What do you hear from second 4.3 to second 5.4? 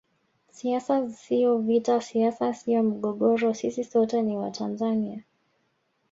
Watanzania